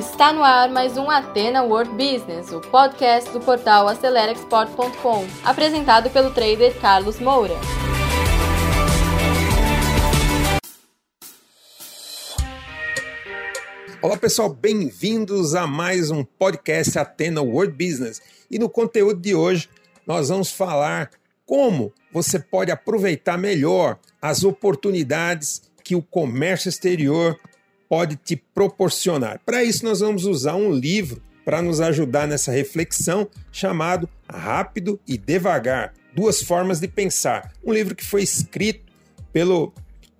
Está 0.00 0.32
no 0.32 0.42
ar 0.42 0.70
mais 0.70 0.96
um 0.96 1.10
Atena 1.10 1.62
World 1.62 1.90
Business, 1.90 2.50
o 2.52 2.60
podcast 2.62 3.30
do 3.32 3.38
portal 3.38 3.86
AceleraExport.com, 3.86 5.26
apresentado 5.44 6.08
pelo 6.08 6.32
trader 6.32 6.74
Carlos 6.80 7.20
Moura. 7.20 7.52
Olá 14.00 14.16
pessoal, 14.16 14.48
bem-vindos 14.48 15.54
a 15.54 15.66
mais 15.66 16.10
um 16.10 16.24
podcast 16.24 16.98
Atena 16.98 17.42
World 17.42 17.74
Business. 17.74 18.22
E 18.50 18.58
no 18.58 18.70
conteúdo 18.70 19.20
de 19.20 19.34
hoje 19.34 19.68
nós 20.06 20.30
vamos 20.30 20.50
falar 20.50 21.10
como 21.44 21.92
você 22.10 22.38
pode 22.38 22.70
aproveitar 22.70 23.36
melhor 23.36 23.98
as 24.22 24.44
oportunidades 24.44 25.60
que 25.84 25.94
o 25.94 26.00
comércio 26.00 26.70
exterior 26.70 27.38
pode 27.90 28.14
te 28.14 28.36
proporcionar. 28.36 29.40
Para 29.44 29.64
isso, 29.64 29.84
nós 29.84 29.98
vamos 29.98 30.24
usar 30.24 30.54
um 30.54 30.72
livro 30.72 31.20
para 31.44 31.60
nos 31.60 31.80
ajudar 31.80 32.28
nessa 32.28 32.52
reflexão 32.52 33.28
chamado 33.50 34.08
Rápido 34.32 35.00
e 35.08 35.18
Devagar: 35.18 35.92
Duas 36.14 36.40
Formas 36.40 36.78
de 36.78 36.86
Pensar. 36.86 37.52
Um 37.64 37.72
livro 37.72 37.96
que 37.96 38.06
foi 38.06 38.22
escrito 38.22 38.92
pelo 39.32 39.74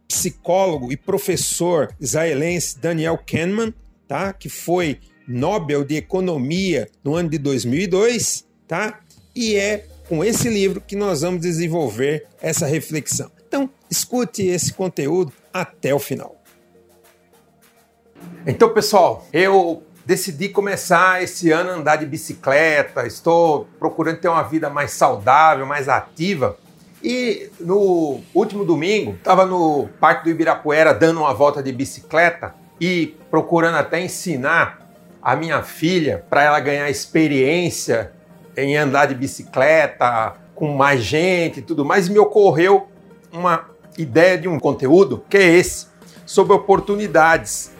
psicólogo 0.08 0.90
e 0.90 0.96
professor 0.96 1.94
israelense 2.00 2.76
Daniel 2.80 3.16
Kahneman, 3.24 3.72
tá? 4.08 4.32
que 4.32 4.48
foi 4.48 4.98
Nobel 5.28 5.84
de 5.84 5.94
Economia 5.94 6.88
no 7.04 7.14
ano 7.14 7.28
de 7.28 7.38
2002, 7.38 8.44
tá? 8.66 8.98
e 9.36 9.54
é 9.54 9.86
com 10.08 10.24
esse 10.24 10.48
livro 10.48 10.80
que 10.80 10.96
nós 10.96 11.20
vamos 11.20 11.40
desenvolver 11.40 12.26
essa 12.42 12.66
reflexão. 12.66 13.30
Então, 13.46 13.70
escute 13.88 14.42
esse 14.42 14.72
conteúdo 14.72 15.32
até 15.52 15.94
o 15.94 16.00
final. 16.00 16.39
Então, 18.46 18.70
pessoal, 18.70 19.26
eu 19.32 19.82
decidi 20.04 20.48
começar 20.48 21.22
esse 21.22 21.50
ano 21.50 21.70
a 21.70 21.74
andar 21.74 21.96
de 21.96 22.06
bicicleta, 22.06 23.06
estou 23.06 23.68
procurando 23.78 24.18
ter 24.18 24.28
uma 24.28 24.42
vida 24.42 24.68
mais 24.70 24.92
saudável, 24.92 25.66
mais 25.66 25.88
ativa. 25.88 26.56
E 27.02 27.50
no 27.60 28.20
último 28.34 28.64
domingo, 28.64 29.12
estava 29.12 29.46
no 29.46 29.88
Parque 30.00 30.24
do 30.24 30.30
Ibirapuera 30.30 30.92
dando 30.92 31.20
uma 31.20 31.32
volta 31.32 31.62
de 31.62 31.72
bicicleta 31.72 32.54
e 32.80 33.16
procurando 33.30 33.76
até 33.76 34.00
ensinar 34.00 34.90
a 35.22 35.36
minha 35.36 35.62
filha 35.62 36.24
para 36.28 36.42
ela 36.42 36.60
ganhar 36.60 36.90
experiência 36.90 38.12
em 38.56 38.76
andar 38.76 39.06
de 39.06 39.14
bicicleta 39.14 40.34
com 40.54 40.74
mais 40.74 41.02
gente 41.02 41.60
e 41.60 41.62
tudo 41.62 41.84
mais. 41.84 42.08
Me 42.08 42.18
ocorreu 42.18 42.88
uma 43.32 43.66
ideia 43.96 44.36
de 44.36 44.48
um 44.48 44.58
conteúdo 44.58 45.24
que 45.28 45.36
é 45.36 45.42
esse, 45.42 45.86
sobre 46.26 46.52
oportunidades. 46.54 47.72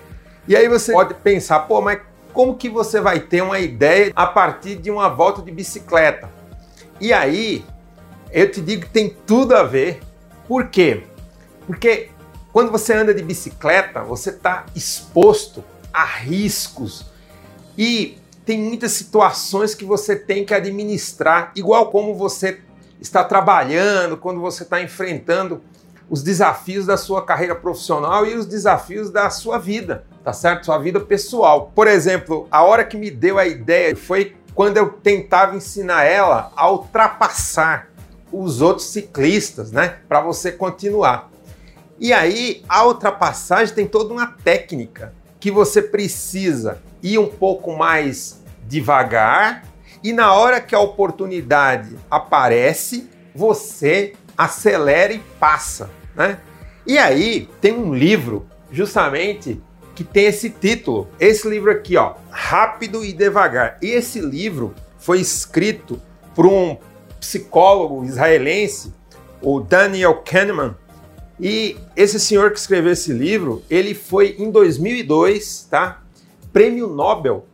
E 0.46 0.56
aí 0.56 0.69
você 0.69 0.92
pode 0.92 1.14
pensar, 1.14 1.60
pô, 1.60 1.80
mas 1.80 2.00
como 2.33 2.56
que 2.56 2.69
você 2.69 3.00
vai 3.00 3.20
ter 3.20 3.42
uma 3.42 3.58
ideia 3.58 4.12
a 4.14 4.27
partir 4.27 4.77
de 4.77 4.91
uma 4.91 5.08
volta 5.08 5.42
de 5.42 5.50
bicicleta? 5.50 6.30
E 7.00 7.12
aí, 7.12 7.64
eu 8.32 8.50
te 8.50 8.60
digo 8.60 8.82
que 8.82 8.91
tem 8.91 9.16
tudo 9.27 9.55
a 9.55 9.62
ver. 9.62 10.00
Por 10.47 10.69
quê? 10.69 11.05
Porque 11.66 12.10
quando 12.52 12.70
você 12.70 12.92
anda 12.92 13.14
de 13.14 13.22
bicicleta, 13.22 14.02
você 14.02 14.30
está 14.30 14.66
exposto 14.74 15.64
a 15.92 16.05
riscos 16.05 17.06
e 17.77 18.19
tem 18.44 18.58
muitas 18.58 18.92
situações 18.92 19.75
que 19.75 19.84
você 19.84 20.16
tem 20.16 20.44
que 20.44 20.52
administrar, 20.52 21.52
igual 21.54 21.91
como 21.91 22.14
você 22.14 22.60
está 23.00 23.22
trabalhando, 23.22 24.16
quando 24.16 24.41
você 24.41 24.62
está 24.62 24.82
enfrentando 24.82 25.62
os 26.11 26.25
desafios 26.25 26.86
da 26.86 26.97
sua 26.97 27.25
carreira 27.25 27.55
profissional 27.55 28.27
e 28.27 28.34
os 28.34 28.44
desafios 28.44 29.11
da 29.11 29.30
sua 29.30 29.58
vida, 29.58 30.05
tá 30.25 30.33
certo? 30.33 30.66
Sua 30.66 30.77
vida 30.77 30.98
pessoal. 30.98 31.70
Por 31.72 31.86
exemplo, 31.86 32.48
a 32.50 32.64
hora 32.64 32.84
que 32.84 32.97
me 32.97 33.12
deu 33.12 33.39
a 33.39 33.47
ideia 33.47 33.94
foi 33.94 34.34
quando 34.53 34.77
eu 34.77 34.88
tentava 34.91 35.55
ensinar 35.55 36.03
ela 36.03 36.53
a 36.56 36.69
ultrapassar 36.69 37.88
os 38.32 38.60
outros 38.60 38.88
ciclistas, 38.88 39.70
né? 39.70 39.99
Para 40.09 40.20
você 40.20 40.50
continuar. 40.50 41.31
E 41.99 42.12
aí, 42.12 42.65
a 42.69 42.84
ultrapassagem 42.84 43.72
tem 43.72 43.87
toda 43.87 44.12
uma 44.12 44.26
técnica 44.26 45.15
que 45.38 45.50
você 45.50 45.81
precisa 45.81 46.78
ir 47.00 47.19
um 47.19 47.28
pouco 47.28 47.76
mais 47.76 48.43
devagar 48.66 49.62
e 50.03 50.12
na 50.12 50.32
hora 50.32 50.60
que 50.60 50.75
a 50.75 50.81
oportunidade 50.81 51.97
aparece, 52.10 53.09
você 53.34 54.15
acelera 54.37 55.12
e 55.12 55.19
passa 55.38 55.91
né? 56.15 56.38
E 56.87 56.98
aí 56.98 57.48
tem 57.60 57.72
um 57.72 57.94
livro 57.94 58.47
justamente 58.71 59.60
que 59.94 60.04
tem 60.04 60.26
esse 60.26 60.50
título. 60.50 61.09
Esse 61.19 61.48
livro 61.48 61.71
aqui, 61.71 61.97
ó, 61.97 62.15
Rápido 62.31 63.04
e 63.04 63.12
Devagar. 63.12 63.78
E 63.82 63.88
esse 63.88 64.20
livro 64.20 64.75
foi 64.99 65.20
escrito 65.20 66.00
por 66.34 66.47
um 66.47 66.76
psicólogo 67.19 68.04
israelense, 68.04 68.94
o 69.43 69.60
Daniel 69.60 70.22
Kahneman. 70.25 70.75
E 71.38 71.76
esse 71.97 72.19
senhor 72.19 72.50
que 72.50 72.59
escreveu 72.59 72.93
esse 72.93 73.12
livro, 73.12 73.62
ele 73.69 73.94
foi 73.94 74.37
em 74.38 74.50
2002, 74.50 75.69
tá? 75.70 76.03
Prêmio 76.53 76.87
Nobel 76.87 77.47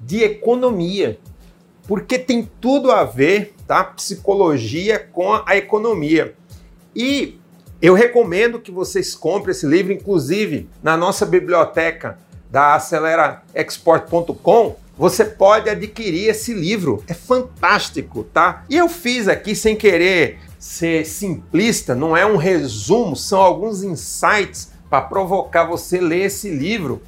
de 0.00 0.22
Economia, 0.22 1.18
porque 1.86 2.18
tem 2.18 2.50
tudo 2.60 2.90
a 2.90 3.04
ver, 3.04 3.54
tá? 3.66 3.84
Psicologia 3.84 4.98
com 4.98 5.32
a 5.46 5.56
economia. 5.56 6.34
E 6.94 7.38
eu 7.82 7.94
recomendo 7.94 8.60
que 8.60 8.70
vocês 8.70 9.16
comprem 9.16 9.50
esse 9.50 9.66
livro, 9.66 9.92
inclusive 9.92 10.70
na 10.80 10.96
nossa 10.96 11.26
biblioteca 11.26 12.16
da 12.48 12.76
aceleraexport.com, 12.76 14.76
você 14.96 15.24
pode 15.24 15.68
adquirir 15.68 16.28
esse 16.28 16.54
livro. 16.54 17.02
É 17.08 17.14
fantástico, 17.14 18.22
tá? 18.22 18.62
E 18.70 18.76
eu 18.76 18.88
fiz 18.88 19.26
aqui 19.26 19.56
sem 19.56 19.74
querer 19.74 20.38
ser 20.60 21.04
simplista, 21.04 21.92
não 21.92 22.16
é 22.16 22.24
um 22.24 22.36
resumo, 22.36 23.16
são 23.16 23.40
alguns 23.40 23.82
insights 23.82 24.70
para 24.88 25.00
provocar 25.00 25.64
você 25.64 26.00
ler 26.00 26.26
esse 26.26 26.50
livro 26.50 27.02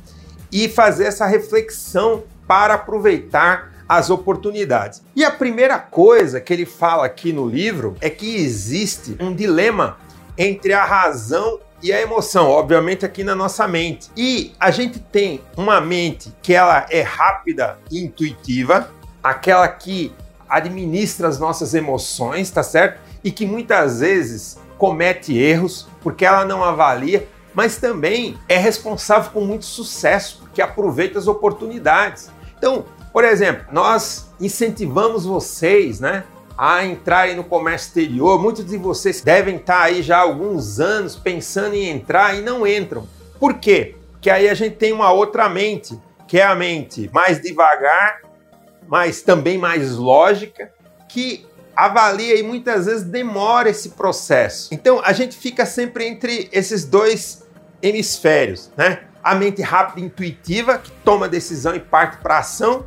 e 0.50 0.68
fazer 0.68 1.04
essa 1.04 1.24
reflexão 1.24 2.24
para 2.48 2.74
aproveitar 2.74 3.72
as 3.88 4.10
oportunidades. 4.10 5.02
E 5.14 5.22
a 5.22 5.30
primeira 5.30 5.78
coisa 5.78 6.40
que 6.40 6.52
ele 6.52 6.66
fala 6.66 7.06
aqui 7.06 7.32
no 7.32 7.46
livro 7.46 7.96
é 8.00 8.10
que 8.10 8.34
existe 8.34 9.16
um 9.20 9.32
dilema 9.32 10.02
entre 10.36 10.72
a 10.72 10.84
razão 10.84 11.60
e 11.82 11.92
a 11.92 12.00
emoção, 12.00 12.48
obviamente 12.48 13.04
aqui 13.04 13.22
na 13.22 13.34
nossa 13.34 13.68
mente. 13.68 14.10
E 14.16 14.52
a 14.58 14.70
gente 14.70 14.98
tem 14.98 15.40
uma 15.56 15.80
mente 15.80 16.32
que 16.42 16.54
ela 16.54 16.86
é 16.90 17.02
rápida 17.02 17.78
e 17.90 18.02
intuitiva, 18.02 18.90
aquela 19.22 19.68
que 19.68 20.12
administra 20.48 21.28
as 21.28 21.38
nossas 21.38 21.74
emoções, 21.74 22.50
tá 22.50 22.62
certo? 22.62 23.00
E 23.22 23.30
que 23.30 23.44
muitas 23.44 24.00
vezes 24.00 24.58
comete 24.78 25.36
erros 25.36 25.86
porque 26.02 26.24
ela 26.24 26.44
não 26.44 26.62
avalia, 26.62 27.28
mas 27.54 27.76
também 27.76 28.38
é 28.48 28.56
responsável 28.56 29.30
por 29.30 29.42
muito 29.42 29.64
sucesso, 29.64 30.38
porque 30.40 30.60
aproveita 30.60 31.18
as 31.18 31.26
oportunidades. 31.26 32.30
Então, 32.58 32.84
por 33.12 33.24
exemplo, 33.24 33.66
nós 33.70 34.32
incentivamos 34.40 35.24
vocês, 35.24 36.00
né, 36.00 36.24
a 36.56 36.84
entrarem 36.84 37.36
no 37.36 37.44
comércio 37.44 37.88
exterior. 37.88 38.40
Muitos 38.40 38.64
de 38.64 38.76
vocês 38.76 39.20
devem 39.20 39.56
estar 39.56 39.82
aí 39.82 40.02
já 40.02 40.18
há 40.18 40.20
alguns 40.20 40.80
anos 40.80 41.16
pensando 41.16 41.74
em 41.74 41.88
entrar 41.88 42.36
e 42.36 42.42
não 42.42 42.66
entram. 42.66 43.06
Por 43.38 43.54
quê? 43.54 43.96
Porque 44.12 44.30
aí 44.30 44.48
a 44.48 44.54
gente 44.54 44.76
tem 44.76 44.92
uma 44.92 45.12
outra 45.12 45.48
mente, 45.48 45.98
que 46.26 46.38
é 46.38 46.44
a 46.44 46.54
mente 46.54 47.10
mais 47.12 47.40
devagar, 47.40 48.20
mas 48.86 49.22
também 49.22 49.58
mais 49.58 49.92
lógica, 49.96 50.72
que 51.08 51.46
avalia 51.76 52.38
e 52.38 52.42
muitas 52.42 52.86
vezes 52.86 53.02
demora 53.02 53.68
esse 53.68 53.90
processo. 53.90 54.72
Então 54.72 55.00
a 55.04 55.12
gente 55.12 55.36
fica 55.36 55.66
sempre 55.66 56.06
entre 56.06 56.48
esses 56.52 56.84
dois 56.84 57.44
hemisférios, 57.82 58.70
né? 58.76 59.00
A 59.22 59.34
mente 59.34 59.60
rápida 59.62 60.00
e 60.00 60.04
intuitiva, 60.04 60.78
que 60.78 60.90
toma 61.04 61.28
decisão 61.28 61.74
e 61.74 61.80
parte 61.80 62.18
para 62.18 62.38
ação, 62.38 62.86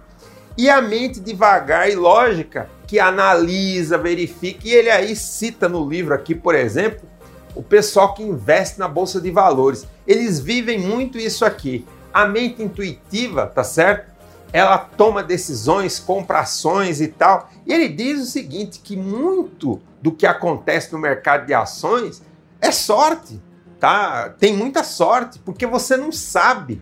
e 0.58 0.70
a 0.70 0.82
mente 0.82 1.20
devagar 1.20 1.90
e 1.90 1.96
lógica, 1.96 2.70
que 2.88 3.00
analisa, 3.00 3.98
verifica, 3.98 4.68
e 4.68 4.72
ele 4.72 4.90
aí 4.90 5.16
cita 5.16 5.70
no 5.70 5.88
livro 5.88 6.14
aqui, 6.14 6.34
por 6.34 6.56
exemplo, 6.56 7.08
o 7.54 7.62
pessoal 7.62 8.14
que 8.14 8.24
investe 8.24 8.80
na 8.80 8.88
bolsa 8.88 9.20
de 9.20 9.32
valores. 9.32 9.88
Eles 10.06 10.40
vivem 10.40 10.80
muito 10.80 11.18
isso 11.18 11.44
aqui. 11.44 11.86
A 12.14 12.26
mente 12.26 12.64
intuitiva, 12.64 13.48
tá 13.48 13.64
certo? 13.64 14.16
Ela 14.54 14.78
toma 14.78 15.24
decisões, 15.24 16.00
compra 16.00 16.40
ações 16.40 17.02
e 17.02 17.08
tal. 17.08 17.50
E 17.66 17.74
ele 17.74 17.90
diz 17.90 18.22
o 18.22 18.26
seguinte, 18.26 18.80
que 18.80 18.96
muito 18.96 19.82
do 20.02 20.12
que 20.12 20.26
acontece 20.26 20.94
no 20.94 21.00
mercado 21.00 21.46
de 21.46 21.54
ações 21.54 22.22
é 22.62 22.72
sorte, 22.72 23.42
tá? 23.80 24.30
Tem 24.40 24.56
muita 24.56 24.84
sorte, 24.84 25.40
porque 25.40 25.66
você 25.66 25.98
não 25.98 26.12
sabe 26.12 26.82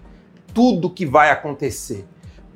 tudo 0.53 0.89
que 0.89 1.05
vai 1.05 1.31
acontecer. 1.31 2.05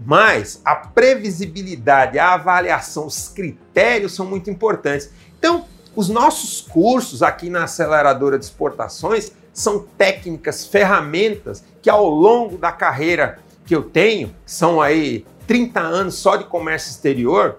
Mas 0.05 0.61
a 0.63 0.75
previsibilidade, 0.75 2.17
a 2.17 2.33
avaliação, 2.33 3.05
os 3.05 3.27
critérios 3.27 4.15
são 4.15 4.25
muito 4.25 4.49
importantes. 4.49 5.11
Então, 5.37 5.65
os 5.95 6.07
nossos 6.07 6.61
cursos 6.61 7.21
aqui 7.21 7.49
na 7.49 7.65
aceleradora 7.65 8.39
de 8.39 8.45
exportações 8.45 9.31
são 9.53 9.79
técnicas, 9.97 10.65
ferramentas 10.65 11.63
que 11.81 11.89
ao 11.89 12.07
longo 12.07 12.57
da 12.57 12.71
carreira 12.71 13.39
que 13.65 13.75
eu 13.75 13.83
tenho, 13.83 14.33
são 14.45 14.81
aí 14.81 15.25
30 15.45 15.79
anos 15.79 16.15
só 16.15 16.35
de 16.35 16.45
comércio 16.45 16.89
exterior, 16.89 17.57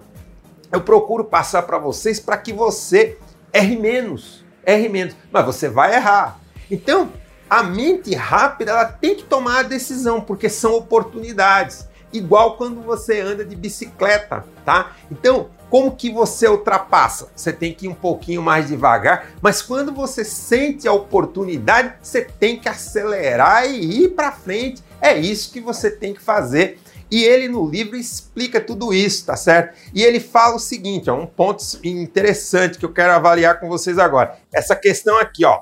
eu 0.71 0.81
procuro 0.81 1.23
passar 1.23 1.63
para 1.63 1.77
vocês 1.77 2.19
para 2.19 2.37
que 2.37 2.51
você 2.53 3.17
erre 3.53 3.75
menos, 3.75 4.43
erre 4.65 4.89
menos, 4.89 5.15
mas 5.31 5.45
você 5.45 5.69
vai 5.69 5.95
errar. 5.95 6.39
Então, 6.69 7.11
a 7.49 7.61
mente 7.63 8.15
rápida 8.15 8.71
ela 8.71 8.85
tem 8.85 9.15
que 9.15 9.23
tomar 9.23 9.59
a 9.59 9.63
decisão, 9.63 10.21
porque 10.21 10.47
são 10.47 10.73
oportunidades. 10.75 11.87
Igual 12.13 12.57
quando 12.57 12.81
você 12.81 13.21
anda 13.21 13.45
de 13.45 13.55
bicicleta, 13.55 14.45
tá? 14.65 14.95
Então, 15.09 15.49
como 15.69 15.95
que 15.95 16.11
você 16.11 16.47
ultrapassa? 16.47 17.29
Você 17.33 17.53
tem 17.53 17.73
que 17.73 17.85
ir 17.85 17.89
um 17.89 17.93
pouquinho 17.93 18.41
mais 18.41 18.67
devagar, 18.67 19.31
mas 19.41 19.61
quando 19.61 19.93
você 19.93 20.25
sente 20.25 20.87
a 20.87 20.93
oportunidade, 20.93 21.93
você 22.01 22.21
tem 22.21 22.59
que 22.59 22.67
acelerar 22.67 23.65
e 23.69 24.03
ir 24.03 24.09
para 24.09 24.33
frente. 24.33 24.83
É 24.99 25.17
isso 25.17 25.51
que 25.51 25.61
você 25.61 25.89
tem 25.89 26.13
que 26.13 26.21
fazer. 26.21 26.77
E 27.09 27.23
ele 27.23 27.49
no 27.49 27.69
livro 27.69 27.97
explica 27.97 28.61
tudo 28.61 28.93
isso, 28.93 29.25
tá 29.25 29.35
certo? 29.35 29.77
E 29.93 30.01
ele 30.01 30.19
fala 30.19 30.55
o 30.55 30.59
seguinte, 30.59 31.09
ó, 31.09 31.15
um 31.15 31.27
ponto 31.27 31.63
interessante 31.83 32.77
que 32.77 32.85
eu 32.85 32.93
quero 32.93 33.13
avaliar 33.13 33.59
com 33.59 33.67
vocês 33.67 33.99
agora. 33.99 34.37
Essa 34.53 34.77
questão 34.77 35.17
aqui, 35.17 35.43
ó, 35.43 35.61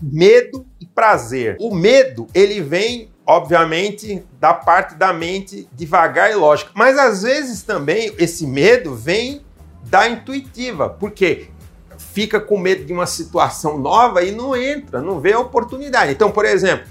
medo 0.00 0.66
e 0.80 0.86
prazer. 0.86 1.56
O 1.60 1.74
medo, 1.74 2.26
ele 2.34 2.62
vem, 2.62 3.10
obviamente, 3.30 4.26
da 4.40 4.52
parte 4.52 4.96
da 4.96 5.12
mente 5.12 5.68
devagar 5.72 6.32
e 6.32 6.34
lógica, 6.34 6.72
mas 6.74 6.98
às 6.98 7.22
vezes 7.22 7.62
também 7.62 8.12
esse 8.18 8.44
medo 8.44 8.92
vem 8.92 9.42
da 9.84 10.08
intuitiva, 10.08 10.90
porque 10.90 11.48
fica 11.96 12.40
com 12.40 12.58
medo 12.58 12.84
de 12.84 12.92
uma 12.92 13.06
situação 13.06 13.78
nova 13.78 14.24
e 14.24 14.32
não 14.32 14.56
entra, 14.56 15.00
não 15.00 15.20
vê 15.20 15.32
a 15.32 15.38
oportunidade. 15.38 16.10
Então, 16.10 16.32
por 16.32 16.44
exemplo, 16.44 16.86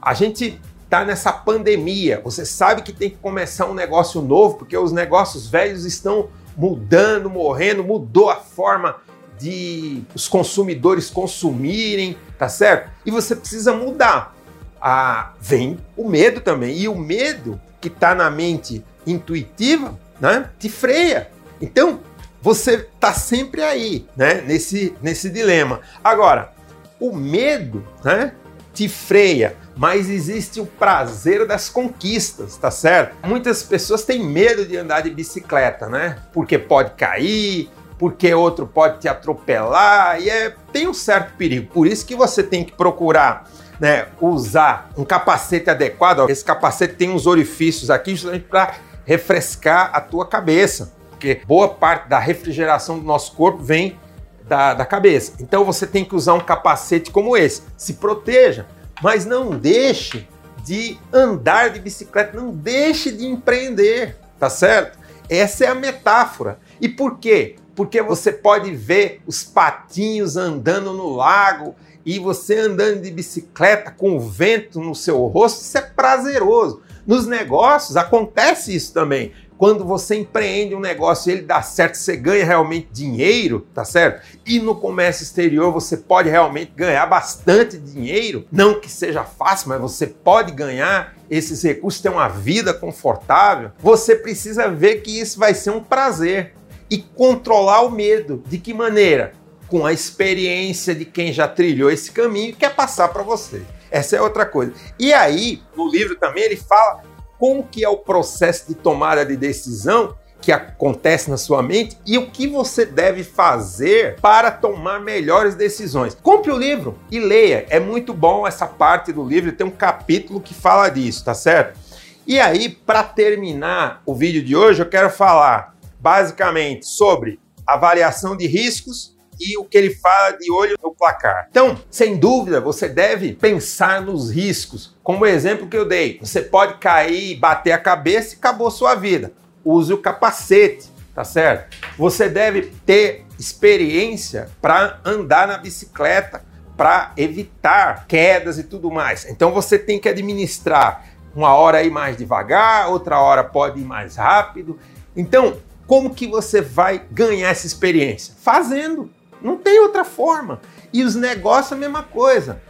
a 0.00 0.14
gente 0.14 0.58
está 0.82 1.04
nessa 1.04 1.30
pandemia, 1.30 2.22
você 2.24 2.46
sabe 2.46 2.80
que 2.80 2.92
tem 2.92 3.10
que 3.10 3.16
começar 3.16 3.66
um 3.66 3.74
negócio 3.74 4.22
novo, 4.22 4.56
porque 4.56 4.76
os 4.76 4.92
negócios 4.92 5.46
velhos 5.46 5.84
estão 5.84 6.30
mudando, 6.56 7.28
morrendo, 7.28 7.84
mudou 7.84 8.30
a 8.30 8.36
forma 8.36 8.96
de 9.38 10.04
os 10.14 10.26
consumidores 10.26 11.10
consumirem, 11.10 12.16
tá 12.38 12.48
certo? 12.48 12.90
E 13.04 13.10
você 13.10 13.36
precisa 13.36 13.74
mudar. 13.74 14.34
Ah, 14.82 15.32
vem 15.40 15.78
o 15.96 16.08
medo 16.08 16.40
também. 16.40 16.76
E 16.76 16.88
o 16.88 16.96
medo 16.96 17.60
que 17.80 17.86
está 17.86 18.14
na 18.14 18.28
mente 18.28 18.84
intuitiva, 19.06 19.96
né, 20.20 20.50
te 20.58 20.68
freia. 20.68 21.30
Então, 21.60 22.00
você 22.40 22.74
está 22.74 23.12
sempre 23.12 23.62
aí, 23.62 24.04
né, 24.16 24.42
nesse, 24.44 24.92
nesse 25.00 25.30
dilema. 25.30 25.80
Agora, 26.02 26.52
o 26.98 27.14
medo, 27.14 27.86
né, 28.04 28.32
te 28.74 28.88
freia, 28.88 29.56
mas 29.76 30.10
existe 30.10 30.60
o 30.60 30.66
prazer 30.66 31.46
das 31.46 31.68
conquistas, 31.68 32.56
tá 32.56 32.70
certo? 32.70 33.14
Muitas 33.26 33.62
pessoas 33.62 34.04
têm 34.04 34.24
medo 34.24 34.66
de 34.66 34.76
andar 34.76 35.02
de 35.02 35.10
bicicleta, 35.10 35.88
né? 35.88 36.18
Porque 36.32 36.58
pode 36.58 36.92
cair, 36.92 37.70
porque 37.98 38.34
outro 38.34 38.66
pode 38.66 39.00
te 39.00 39.08
atropelar 39.08 40.20
e 40.20 40.28
é, 40.28 40.54
tem 40.72 40.88
um 40.88 40.94
certo 40.94 41.36
perigo. 41.36 41.72
Por 41.72 41.86
isso 41.86 42.04
que 42.04 42.16
você 42.16 42.42
tem 42.42 42.64
que 42.64 42.72
procurar 42.72 43.48
né, 43.82 44.06
usar 44.20 44.90
um 44.96 45.04
capacete 45.04 45.68
adequado. 45.68 46.30
Esse 46.30 46.44
capacete 46.44 46.94
tem 46.94 47.10
uns 47.10 47.26
orifícios 47.26 47.90
aqui 47.90 48.12
justamente 48.12 48.44
para 48.44 48.76
refrescar 49.04 49.90
a 49.92 50.00
tua 50.00 50.24
cabeça, 50.24 50.94
porque 51.10 51.42
boa 51.48 51.68
parte 51.68 52.08
da 52.08 52.20
refrigeração 52.20 52.96
do 52.96 53.04
nosso 53.04 53.32
corpo 53.32 53.60
vem 53.60 53.98
da, 54.46 54.72
da 54.72 54.86
cabeça. 54.86 55.32
Então 55.40 55.64
você 55.64 55.84
tem 55.84 56.04
que 56.04 56.14
usar 56.14 56.34
um 56.34 56.40
capacete 56.40 57.10
como 57.10 57.36
esse. 57.36 57.62
Se 57.76 57.94
proteja, 57.94 58.66
mas 59.02 59.26
não 59.26 59.50
deixe 59.50 60.28
de 60.64 60.96
andar 61.12 61.70
de 61.70 61.80
bicicleta, 61.80 62.40
não 62.40 62.52
deixe 62.52 63.10
de 63.10 63.26
empreender, 63.26 64.16
tá 64.38 64.48
certo? 64.48 64.96
Essa 65.28 65.64
é 65.64 65.66
a 65.66 65.74
metáfora. 65.74 66.60
E 66.80 66.88
por 66.88 67.18
quê? 67.18 67.56
porque 67.74 68.02
você 68.02 68.32
pode 68.32 68.74
ver 68.74 69.22
os 69.26 69.42
patinhos 69.42 70.36
andando 70.36 70.92
no 70.92 71.08
lago 71.08 71.74
e 72.04 72.18
você 72.18 72.58
andando 72.58 73.00
de 73.00 73.10
bicicleta 73.10 73.90
com 73.90 74.16
o 74.16 74.20
vento 74.20 74.80
no 74.80 74.94
seu 74.94 75.24
rosto, 75.26 75.62
isso 75.62 75.78
é 75.78 75.82
prazeroso. 75.82 76.82
Nos 77.06 77.26
negócios 77.26 77.96
acontece 77.96 78.74
isso 78.74 78.92
também. 78.92 79.32
Quando 79.58 79.84
você 79.84 80.16
empreende 80.16 80.74
um 80.74 80.80
negócio 80.80 81.30
e 81.30 81.34
ele 81.34 81.42
dá 81.42 81.62
certo, 81.62 81.94
você 81.94 82.16
ganha 82.16 82.44
realmente 82.44 82.88
dinheiro, 82.92 83.64
tá 83.72 83.84
certo? 83.84 84.26
E 84.44 84.58
no 84.58 84.74
comércio 84.74 85.22
exterior 85.22 85.72
você 85.72 85.96
pode 85.96 86.28
realmente 86.28 86.72
ganhar 86.74 87.06
bastante 87.06 87.78
dinheiro. 87.78 88.44
Não 88.50 88.80
que 88.80 88.90
seja 88.90 89.22
fácil, 89.22 89.68
mas 89.68 89.80
você 89.80 90.08
pode 90.08 90.50
ganhar 90.50 91.14
esses 91.30 91.62
recursos, 91.62 92.00
ter 92.00 92.08
uma 92.08 92.26
vida 92.26 92.74
confortável. 92.74 93.70
Você 93.78 94.16
precisa 94.16 94.68
ver 94.68 94.96
que 94.96 95.20
isso 95.20 95.38
vai 95.38 95.54
ser 95.54 95.70
um 95.70 95.80
prazer 95.80 96.54
e 96.90 96.98
controlar 96.98 97.82
o 97.82 97.90
medo. 97.90 98.42
De 98.48 98.58
que 98.58 98.74
maneira? 98.74 99.32
Com 99.72 99.86
a 99.86 99.92
experiência 99.94 100.94
de 100.94 101.06
quem 101.06 101.32
já 101.32 101.48
trilhou 101.48 101.90
esse 101.90 102.12
caminho 102.12 102.50
e 102.50 102.52
quer 102.52 102.74
passar 102.74 103.08
para 103.08 103.22
você. 103.22 103.62
Essa 103.90 104.16
é 104.16 104.20
outra 104.20 104.44
coisa. 104.44 104.74
E 104.98 105.14
aí, 105.14 105.62
no 105.74 105.88
livro 105.88 106.14
também 106.16 106.44
ele 106.44 106.56
fala 106.56 107.00
como 107.38 107.66
que 107.66 107.82
é 107.82 107.88
o 107.88 107.96
processo 107.96 108.68
de 108.68 108.74
tomada 108.74 109.24
de 109.24 109.34
decisão 109.34 110.14
que 110.42 110.52
acontece 110.52 111.30
na 111.30 111.38
sua 111.38 111.62
mente 111.62 111.96
e 112.04 112.18
o 112.18 112.30
que 112.30 112.46
você 112.46 112.84
deve 112.84 113.24
fazer 113.24 114.20
para 114.20 114.50
tomar 114.50 115.00
melhores 115.00 115.54
decisões. 115.54 116.14
Compre 116.22 116.52
o 116.52 116.58
livro 116.58 116.98
e 117.10 117.18
leia. 117.18 117.64
É 117.70 117.80
muito 117.80 118.12
bom 118.12 118.46
essa 118.46 118.66
parte 118.66 119.10
do 119.10 119.24
livro, 119.24 119.52
tem 119.52 119.66
um 119.66 119.70
capítulo 119.70 120.38
que 120.38 120.52
fala 120.52 120.90
disso, 120.90 121.24
tá 121.24 121.32
certo? 121.32 121.80
E 122.26 122.38
aí, 122.38 122.68
para 122.68 123.02
terminar 123.02 124.02
o 124.04 124.14
vídeo 124.14 124.44
de 124.44 124.54
hoje, 124.54 124.82
eu 124.82 124.88
quero 124.90 125.08
falar 125.08 125.74
basicamente 125.98 126.84
sobre 126.84 127.40
avaliação 127.66 128.36
de 128.36 128.46
riscos 128.46 129.11
e 129.42 129.58
o 129.58 129.64
que 129.64 129.76
ele 129.76 129.94
fala 129.94 130.32
de 130.32 130.50
olho 130.50 130.76
no 130.82 130.94
placar. 130.94 131.48
Então, 131.50 131.78
sem 131.90 132.16
dúvida, 132.16 132.60
você 132.60 132.88
deve 132.88 133.32
pensar 133.32 134.00
nos 134.00 134.30
riscos. 134.30 134.94
Como 135.02 135.24
o 135.24 135.26
exemplo 135.26 135.68
que 135.68 135.76
eu 135.76 135.84
dei, 135.84 136.18
você 136.20 136.40
pode 136.40 136.78
cair, 136.78 137.36
bater 137.36 137.72
a 137.72 137.78
cabeça 137.78 138.34
e 138.34 138.38
acabou 138.38 138.70
sua 138.70 138.94
vida. 138.94 139.32
Use 139.64 139.92
o 139.92 139.98
capacete, 139.98 140.88
tá 141.14 141.24
certo? 141.24 141.76
Você 141.98 142.28
deve 142.28 142.72
ter 142.86 143.24
experiência 143.38 144.48
para 144.60 145.00
andar 145.04 145.48
na 145.48 145.58
bicicleta, 145.58 146.44
para 146.76 147.12
evitar 147.16 148.06
quedas 148.06 148.58
e 148.58 148.64
tudo 148.64 148.90
mais. 148.90 149.26
Então 149.26 149.52
você 149.52 149.78
tem 149.78 149.98
que 149.98 150.08
administrar 150.08 151.06
uma 151.34 151.54
hora 151.54 151.82
ir 151.82 151.90
mais 151.90 152.16
devagar, 152.16 152.90
outra 152.90 153.18
hora 153.18 153.42
pode 153.42 153.80
ir 153.80 153.84
mais 153.84 154.16
rápido. 154.16 154.78
Então, 155.16 155.58
como 155.86 156.14
que 156.14 156.26
você 156.26 156.60
vai 156.60 157.02
ganhar 157.10 157.50
essa 157.50 157.66
experiência? 157.66 158.34
Fazendo. 158.38 159.10
Não 159.42 159.56
tem 159.56 159.80
outra 159.80 160.04
forma. 160.04 160.60
E 160.92 161.02
os 161.02 161.14
negócios 161.14 161.72
a 161.72 161.76
mesma 161.76 162.02
coisa. 162.02 162.60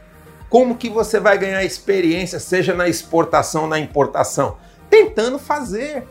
Como 0.49 0.77
que 0.77 0.91
você 0.91 1.19
vai 1.19 1.39
ganhar 1.39 1.65
experiência, 1.65 2.39
seja 2.39 2.75
na 2.75 2.89
exportação 2.89 3.63
ou 3.63 3.69
na 3.69 3.79
importação? 3.79 4.59
Tentando 4.91 5.39
fazer. 5.39 6.07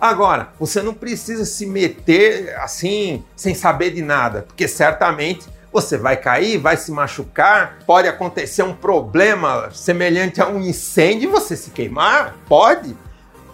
Agora, 0.00 0.48
você 0.58 0.82
não 0.82 0.92
precisa 0.92 1.44
se 1.44 1.64
meter 1.64 2.56
assim, 2.56 3.24
sem 3.36 3.54
saber 3.54 3.90
de 3.90 4.02
nada, 4.02 4.42
porque 4.42 4.66
certamente 4.66 5.46
você 5.72 5.96
vai 5.96 6.16
cair, 6.16 6.58
vai 6.58 6.76
se 6.76 6.92
machucar, 6.92 7.78
pode 7.86 8.06
acontecer 8.06 8.62
um 8.62 8.74
problema 8.74 9.70
semelhante 9.72 10.40
a 10.40 10.48
um 10.48 10.60
incêndio 10.60 11.28
e 11.28 11.32
você 11.32 11.56
se 11.56 11.70
queimar, 11.70 12.36
pode. 12.48 12.96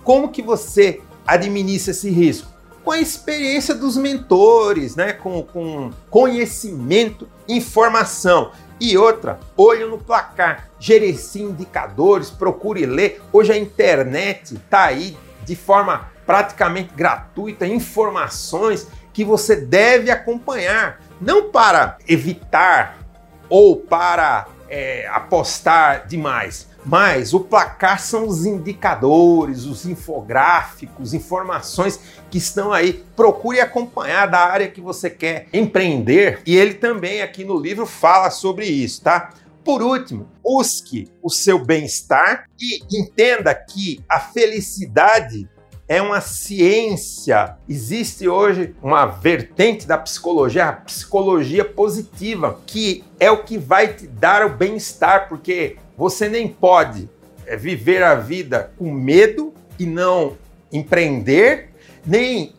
Como 0.02 0.30
que 0.30 0.42
você 0.42 1.00
administra 1.26 1.92
esse 1.92 2.10
risco? 2.10 2.50
Com 2.84 2.90
a 2.92 3.00
experiência 3.00 3.74
dos 3.74 3.96
mentores, 3.96 4.96
né? 4.96 5.12
com, 5.12 5.42
com 5.42 5.90
conhecimento, 6.08 7.28
informação. 7.48 8.52
E 8.80 8.96
outra, 8.96 9.38
olho 9.56 9.90
no 9.90 9.98
placar, 9.98 10.70
gerencie 10.78 11.42
indicadores, 11.42 12.30
procure 12.30 12.86
ler. 12.86 13.20
Hoje 13.32 13.52
a 13.52 13.58
internet 13.58 14.54
está 14.54 14.84
aí 14.84 15.16
de 15.44 15.54
forma 15.54 16.10
praticamente 16.24 16.94
gratuita, 16.94 17.66
informações 17.66 18.86
que 19.12 19.24
você 19.24 19.56
deve 19.56 20.10
acompanhar, 20.10 21.02
não 21.20 21.50
para 21.50 21.98
evitar 22.08 22.98
ou 23.48 23.76
para 23.76 24.46
é, 24.68 25.06
apostar 25.08 26.06
demais, 26.06 26.68
mas 26.84 27.34
o 27.34 27.40
placar 27.40 28.00
são 28.00 28.26
os 28.26 28.46
indicadores, 28.46 29.64
os 29.64 29.86
infográficos, 29.86 31.14
informações 31.14 32.00
que 32.30 32.38
estão 32.38 32.72
aí. 32.72 33.04
Procure 33.14 33.60
acompanhar 33.60 34.26
da 34.26 34.38
área 34.40 34.68
que 34.68 34.80
você 34.80 35.10
quer 35.10 35.46
empreender. 35.52 36.42
E 36.46 36.56
ele 36.56 36.74
também 36.74 37.22
aqui 37.22 37.44
no 37.44 37.58
livro 37.58 37.86
fala 37.86 38.30
sobre 38.30 38.66
isso, 38.66 39.02
tá? 39.02 39.30
Por 39.64 39.82
último, 39.82 40.26
busque 40.42 41.08
o 41.22 41.28
seu 41.28 41.62
bem-estar 41.62 42.46
e 42.58 42.80
entenda 42.98 43.54
que 43.54 44.02
a 44.08 44.18
felicidade 44.18 45.48
é 45.90 46.00
uma 46.00 46.20
ciência. 46.20 47.56
Existe 47.68 48.28
hoje 48.28 48.76
uma 48.80 49.06
vertente 49.06 49.88
da 49.88 49.98
psicologia, 49.98 50.66
a 50.68 50.72
psicologia 50.72 51.64
positiva, 51.64 52.60
que 52.64 53.02
é 53.18 53.28
o 53.28 53.42
que 53.42 53.58
vai 53.58 53.88
te 53.94 54.06
dar 54.06 54.46
o 54.46 54.50
bem-estar, 54.50 55.28
porque 55.28 55.78
você 55.98 56.28
nem 56.28 56.46
pode 56.46 57.10
é, 57.44 57.56
viver 57.56 58.04
a 58.04 58.14
vida 58.14 58.70
com 58.78 58.92
medo 58.92 59.52
e 59.80 59.84
não 59.84 60.38
empreender, 60.72 61.70
nem 62.06 62.54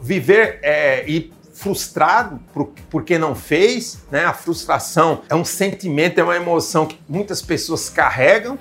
viver 0.00 0.58
é, 0.62 1.04
e 1.06 1.30
frustrado 1.52 2.40
por, 2.54 2.72
porque 2.88 3.18
não 3.18 3.34
fez, 3.34 3.98
né? 4.10 4.24
A 4.24 4.32
frustração 4.32 5.20
é 5.28 5.34
um 5.34 5.44
sentimento, 5.44 6.18
é 6.18 6.24
uma 6.24 6.36
emoção 6.36 6.86
que 6.86 6.98
muitas 7.06 7.42
pessoas 7.42 7.90
carregam, 7.90 8.58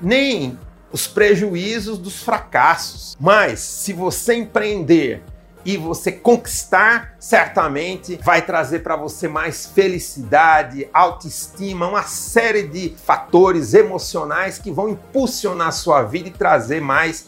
nem 0.00 0.56
os 0.92 1.06
prejuízos 1.06 1.98
dos 1.98 2.22
fracassos. 2.22 3.16
Mas 3.18 3.60
se 3.60 3.92
você 3.92 4.34
empreender 4.34 5.22
e 5.64 5.76
você 5.76 6.10
conquistar, 6.10 7.14
certamente 7.18 8.18
vai 8.22 8.42
trazer 8.42 8.80
para 8.80 8.96
você 8.96 9.28
mais 9.28 9.66
felicidade, 9.66 10.88
autoestima, 10.92 11.88
uma 11.88 12.02
série 12.02 12.64
de 12.64 12.94
fatores 13.04 13.72
emocionais 13.74 14.58
que 14.58 14.70
vão 14.70 14.90
impulsionar 14.90 15.68
a 15.68 15.72
sua 15.72 16.02
vida 16.02 16.28
e 16.28 16.32
trazer 16.32 16.80
mais 16.80 17.26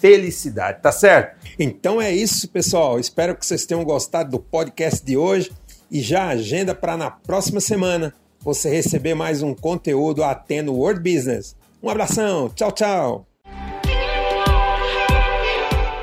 felicidade, 0.00 0.80
tá 0.82 0.92
certo? 0.92 1.36
Então 1.58 2.00
é 2.00 2.12
isso, 2.12 2.48
pessoal. 2.48 2.98
Espero 3.00 3.34
que 3.34 3.44
vocês 3.44 3.66
tenham 3.66 3.84
gostado 3.84 4.30
do 4.30 4.38
podcast 4.38 5.04
de 5.04 5.16
hoje 5.16 5.52
e 5.90 6.00
já 6.00 6.28
agenda 6.28 6.74
para 6.74 6.96
na 6.96 7.10
próxima 7.10 7.60
semana 7.60 8.14
você 8.40 8.68
receber 8.68 9.14
mais 9.14 9.42
um 9.42 9.54
conteúdo 9.54 10.22
Atendo 10.22 10.72
World 10.74 11.00
Business. 11.00 11.56
Um 11.80 11.90
abração, 11.90 12.50
tchau, 12.56 12.72
tchau. 12.72 13.26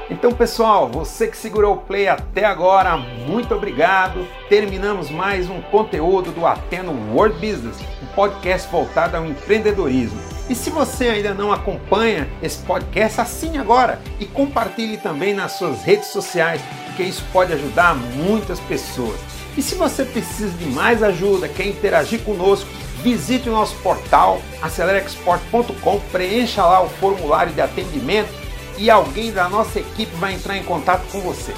Então, 0.09 0.31
pessoal, 0.31 0.87
você 0.87 1.27
que 1.27 1.35
segurou 1.35 1.73
o 1.73 1.77
play 1.79 2.07
até 2.07 2.45
agora, 2.45 2.95
muito 2.95 3.53
obrigado. 3.53 4.25
Terminamos 4.47 5.09
mais 5.09 5.49
um 5.49 5.61
conteúdo 5.63 6.31
do 6.31 6.45
Ateno 6.45 6.93
World 7.13 7.35
Business, 7.35 7.77
um 8.01 8.05
podcast 8.15 8.71
voltado 8.71 9.17
ao 9.17 9.25
empreendedorismo. 9.25 10.17
E 10.49 10.55
se 10.55 10.69
você 10.69 11.09
ainda 11.09 11.33
não 11.33 11.51
acompanha 11.51 12.29
esse 12.41 12.59
podcast, 12.59 13.19
assine 13.19 13.57
agora 13.57 13.99
e 14.17 14.25
compartilhe 14.25 14.95
também 14.95 15.33
nas 15.33 15.53
suas 15.53 15.81
redes 15.81 16.07
sociais, 16.07 16.61
porque 16.85 17.03
isso 17.03 17.25
pode 17.33 17.51
ajudar 17.51 17.95
muitas 17.95 18.61
pessoas. 18.61 19.19
E 19.57 19.61
se 19.61 19.75
você 19.75 20.05
precisa 20.05 20.57
de 20.57 20.67
mais 20.67 21.03
ajuda, 21.03 21.49
quer 21.49 21.67
interagir 21.67 22.21
conosco, 22.23 22.69
visite 23.05 23.47
o 23.47 23.51
nosso 23.51 23.75
portal 23.83 24.41
acelerexport.com, 24.63 25.99
preencha 26.11 26.65
lá 26.65 26.81
o 26.81 26.89
formulário 26.89 27.53
de 27.53 27.61
atendimento 27.61 28.33
e 28.79 28.89
alguém 28.89 29.31
da 29.31 29.47
nossa 29.47 29.79
equipe 29.79 30.11
vai 30.15 30.33
entrar 30.33 30.57
em 30.57 30.63
contato 30.63 31.05
com 31.11 31.21
você. 31.21 31.53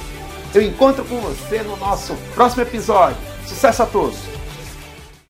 Eu 0.53 0.61
encontro 0.61 1.05
com 1.05 1.21
você 1.21 1.63
no 1.63 1.77
nosso 1.77 2.15
próximo 2.35 2.63
episódio. 2.63 3.17
Sucesso 3.45 3.83
a 3.83 3.85
todos! 3.85 4.26